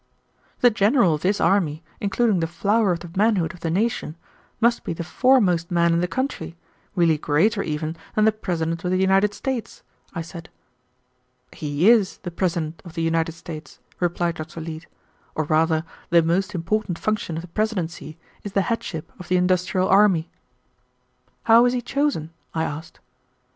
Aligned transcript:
"The 0.61 0.71
general 0.71 1.13
of 1.13 1.21
this 1.21 1.39
army, 1.39 1.83
including 1.99 2.39
the 2.39 2.47
flower 2.47 2.91
of 2.91 3.01
the 3.01 3.11
manhood 3.15 3.53
of 3.53 3.59
the 3.59 3.69
nation, 3.69 4.15
must 4.59 4.83
be 4.83 4.93
the 4.93 5.03
foremost 5.03 5.69
man 5.69 5.93
in 5.93 5.99
the 6.01 6.07
country, 6.07 6.57
really 6.95 7.19
greater 7.19 7.61
even 7.61 7.95
than 8.15 8.25
the 8.25 8.31
President 8.31 8.83
of 8.83 8.89
the 8.89 8.97
United 8.97 9.35
States," 9.35 9.83
I 10.15 10.23
said. 10.23 10.49
"He 11.53 11.87
is 11.87 12.17
the 12.23 12.31
President 12.31 12.81
of 12.83 12.95
the 12.95 13.03
United 13.03 13.33
States," 13.33 13.77
replied 13.99 14.33
Dr. 14.37 14.59
Leete, 14.59 14.87
"or 15.35 15.43
rather 15.43 15.83
the 16.09 16.23
most 16.23 16.55
important 16.55 16.97
function 16.97 17.35
of 17.37 17.43
the 17.43 17.47
presidency 17.49 18.17
is 18.41 18.53
the 18.53 18.63
headship 18.73 19.11
of 19.19 19.27
the 19.27 19.37
industrial 19.37 19.87
army." 19.87 20.31
"How 21.43 21.63
is 21.67 21.73
he 21.73 21.79
chosen?" 21.83 22.31
I 22.55 22.63
asked. 22.63 22.99